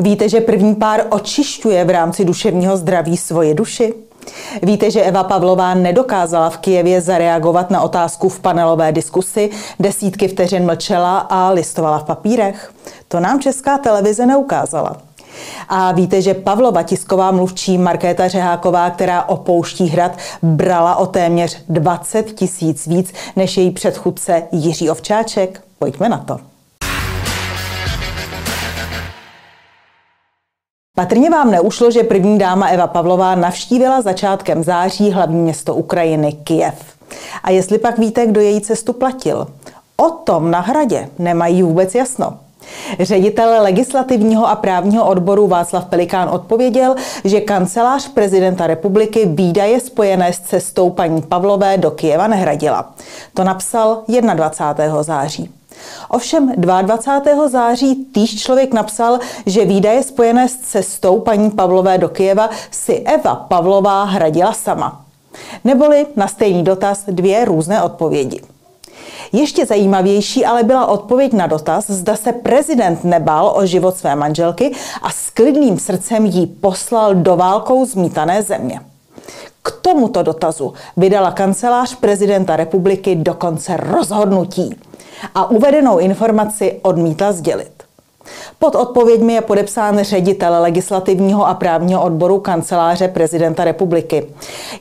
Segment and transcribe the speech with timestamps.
[0.00, 3.94] Víte, že první pár očišťuje v rámci duševního zdraví svoje duši?
[4.62, 9.50] Víte, že Eva Pavlová nedokázala v Kijevě zareagovat na otázku v panelové diskusi,
[9.80, 12.72] desítky vteřin mlčela a listovala v papírech?
[13.08, 14.96] To nám česká televize neukázala.
[15.68, 22.32] A víte, že Pavlova tisková mluvčí Markéta Řeháková, která opouští hrad, brala o téměř 20
[22.32, 25.62] tisíc víc než její předchůdce Jiří Ovčáček?
[25.78, 26.57] Pojďme na to.
[30.98, 36.74] Patrně vám neušlo, že první dáma Eva Pavlová navštívila začátkem září hlavní město Ukrajiny Kijev.
[37.42, 39.46] A jestli pak víte, kdo její cestu platil?
[39.96, 42.38] O tom na hradě nemají vůbec jasno.
[43.00, 46.94] Ředitel legislativního a právního odboru Václav Pelikán odpověděl,
[47.24, 52.92] že kancelář prezidenta republiky výdaje spojené s cestou paní Pavlové do Kijeva nehradila.
[53.34, 54.02] To napsal
[54.34, 55.02] 21.
[55.02, 55.57] září.
[56.08, 57.48] Ovšem 22.
[57.48, 63.34] září týž člověk napsal, že výdaje spojené s cestou paní Pavlové do Kijeva si Eva
[63.34, 65.04] Pavlová hradila sama.
[65.64, 68.40] Neboli na stejný dotaz dvě různé odpovědi.
[69.32, 74.74] Ještě zajímavější ale byla odpověď na dotaz, zda se prezident nebál o život své manželky
[75.02, 78.80] a s klidným srdcem jí poslal do válkou zmítané země.
[79.62, 84.76] K tomuto dotazu vydala kancelář prezidenta republiky dokonce rozhodnutí
[85.34, 87.72] a uvedenou informaci odmítla sdělit.
[88.58, 94.26] Pod odpověďmi je podepsán ředitel legislativního a právního odboru kanceláře prezidenta republiky.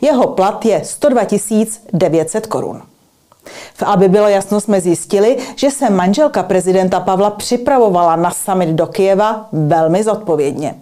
[0.02, 1.22] Jeho plat je 102
[1.94, 2.82] 900 korun.
[3.86, 9.48] Aby bylo jasno, jsme zjistili, že se manželka prezidenta Pavla připravovala na summit do Kijeva
[9.52, 10.76] velmi zodpovědně.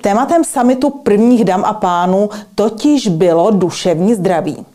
[0.00, 4.66] Tématem summitu prvních dam a pánů totiž bylo duševní zdraví.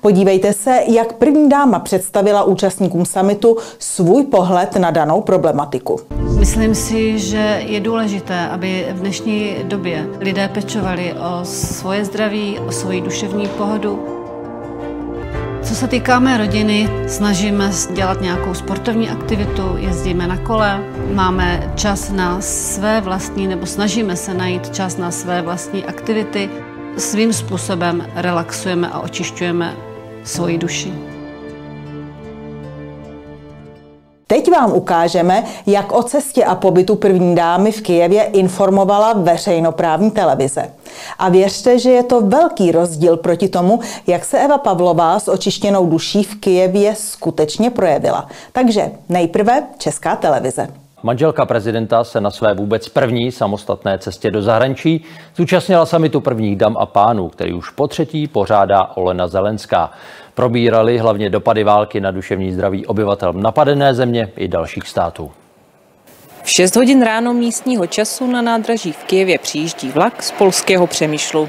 [0.00, 6.00] Podívejte se, jak první dáma představila účastníkům samitu svůj pohled na danou problematiku.
[6.38, 12.72] Myslím si, že je důležité, aby v dnešní době lidé pečovali o svoje zdraví, o
[12.72, 14.16] svoji duševní pohodu,
[15.66, 20.84] co se týká mé rodiny, snažíme dělat nějakou sportovní aktivitu, jezdíme na kole,
[21.14, 26.50] máme čas na své vlastní, nebo snažíme se najít čas na své vlastní aktivity.
[26.96, 29.76] Svým způsobem relaxujeme a očišťujeme
[30.24, 30.92] svoji duši.
[34.26, 40.70] Teď vám ukážeme, jak o cestě a pobytu první dámy v Kijevě informovala veřejnoprávní televize.
[41.18, 45.86] A věřte, že je to velký rozdíl proti tomu, jak se Eva Pavlová s očištěnou
[45.86, 48.28] duší v Kijevě skutečně projevila.
[48.52, 50.85] Takže nejprve Česká televize.
[51.06, 55.04] Manželka prezidenta se na své vůbec první samostatné cestě do zahraničí
[55.36, 59.90] zúčastnila samitu prvních dam a pánů, který už po třetí pořádá Olena Zelenská.
[60.34, 65.30] Probírali hlavně dopady války na duševní zdraví obyvatel napadené země i dalších států.
[66.42, 71.48] V 6 hodin ráno místního času na nádraží v Kijevě přijíždí vlak z polského Přemýšlu.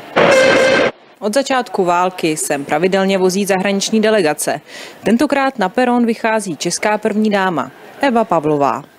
[1.19, 4.61] Od začátku války sem pravidelně vozí zahraniční delegace.
[5.03, 8.96] Tentokrát na peron vychází česká první dáma Eva Pavlová.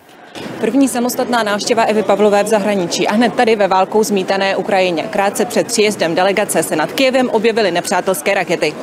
[0.60, 5.02] První samostatná návštěva Evy Pavlové v zahraničí a hned tady ve válkou zmítané Ukrajině.
[5.02, 8.74] Krátce před příjezdem delegace se nad Kijevem objevily nepřátelské rakety.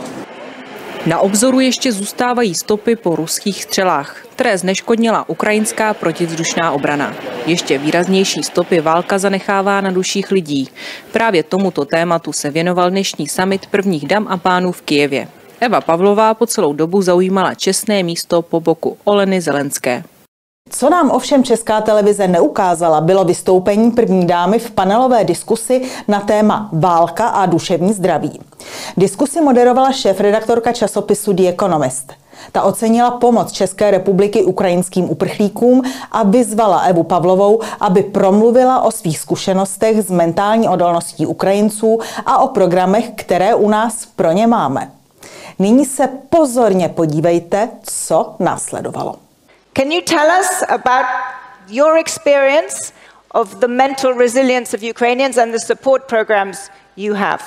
[1.05, 7.15] Na obzoru ještě zůstávají stopy po ruských střelách, které zneškodnila ukrajinská protivzdušná obrana.
[7.45, 10.69] Ještě výraznější stopy válka zanechává na duších lidí.
[11.11, 15.27] Právě tomuto tématu se věnoval dnešní summit prvních dam a pánů v Kijevě.
[15.59, 20.03] Eva Pavlová po celou dobu zaujímala čestné místo po boku Oleny Zelenské.
[20.69, 26.69] Co nám ovšem Česká televize neukázala, bylo vystoupení první dámy v panelové diskusi na téma
[26.73, 28.39] válka a duševní zdraví.
[28.97, 32.13] Diskusi moderovala šéf-redaktorka časopisu The Economist.
[32.51, 35.81] Ta ocenila pomoc České republiky ukrajinským uprchlíkům
[36.11, 42.47] a vyzvala Evu Pavlovou, aby promluvila o svých zkušenostech s mentální odolností Ukrajinců a o
[42.47, 44.91] programech, které u nás pro ně máme.
[45.59, 49.24] Nyní se pozorně podívejte, co následovalo.
[49.75, 51.05] Can you tell us about
[51.67, 52.93] your experience
[53.31, 57.43] of the mental resilience of Ukrainians and the support programs you have?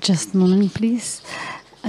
[0.00, 1.22] Just a moment, please.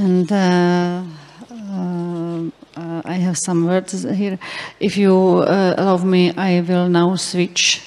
[0.01, 1.03] And uh,
[1.51, 4.39] uh, uh, I have some words here.
[4.79, 7.83] If you uh, allow me, I will now switch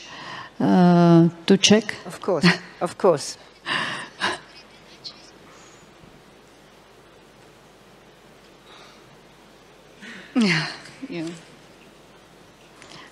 [0.61, 1.93] uh, to Czech.
[2.07, 2.47] Of course,
[2.81, 3.37] of course.
[10.37, 10.67] yeah,
[11.09, 11.27] yeah.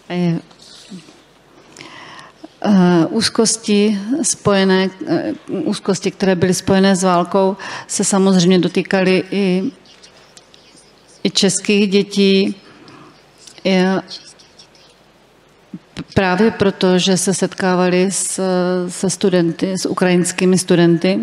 [0.09, 0.39] Uh,
[3.09, 4.91] úzkosti, spojené,
[5.51, 7.57] uh, úzkosti, které byly spojené s válkou,
[7.87, 9.63] se samozřejmě dotýkaly i,
[11.25, 12.55] i českých dětí.
[13.65, 13.79] I,
[16.15, 18.41] právě proto, že se setkávali s,
[18.89, 21.21] se studenty, s ukrajinskými studenty.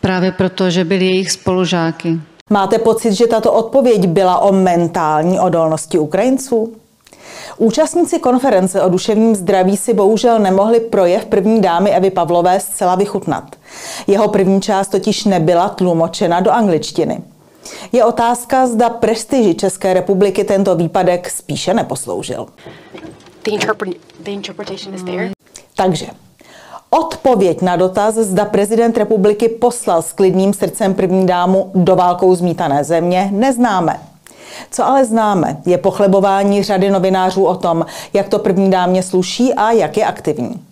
[0.00, 2.20] Právě proto, že byli jejich spolužáky.
[2.50, 6.76] Máte pocit, že tato odpověď byla o mentální odolnosti Ukrajinců?
[7.58, 13.56] Účastníci konference o duševním zdraví si bohužel nemohli projev první dámy Evy Pavlové zcela vychutnat.
[14.06, 17.22] Jeho první část totiž nebyla tlumočena do angličtiny.
[17.92, 22.46] Je otázka, zda prestiži České republiky tento výpadek spíše neposloužil.
[23.44, 23.72] The
[24.20, 25.30] the interpretation is there.
[25.76, 26.06] Takže
[26.90, 32.84] Odpověď na dotaz, zda prezident republiky poslal s klidným srdcem první dámu do válkou zmítané
[32.84, 34.00] země, neznáme.
[34.70, 39.70] Co ale známe, je pochlebování řady novinářů o tom, jak to první dámě sluší a
[39.70, 40.66] jak je aktivní.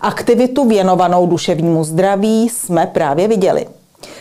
[0.00, 3.66] Aktivitu věnovanou duševnímu zdraví jsme právě viděli.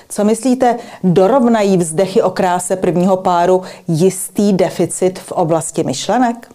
[0.09, 6.49] Co myslíte, dorovnají vzdechy o kráse prvního páru jistý deficit v oblasti myšlenek?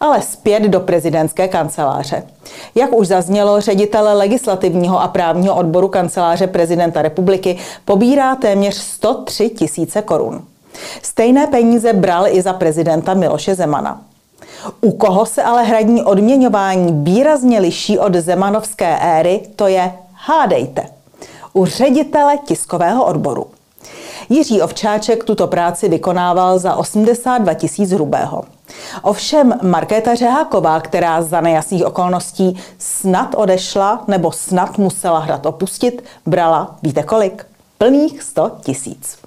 [0.00, 2.22] Ale zpět do prezidentské kanceláře.
[2.74, 10.02] Jak už zaznělo, ředitel legislativního a právního odboru kanceláře prezidenta republiky pobírá téměř 103 tisíce
[10.02, 10.42] korun.
[11.02, 14.00] Stejné peníze bral i za prezidenta Miloše Zemana.
[14.80, 20.86] U koho se ale hradní odměňování výrazně liší od zemanovské éry, to je hádejte.
[21.52, 23.46] U ředitele tiskového odboru.
[24.28, 28.44] Jiří Ovčáček tuto práci vykonával za 82 tisíc hrubého.
[29.02, 36.76] Ovšem Markéta Řeháková, která za nejasných okolností snad odešla nebo snad musela hrad opustit, brala,
[36.82, 37.46] víte kolik?
[37.78, 39.19] Plných 100 tisíc.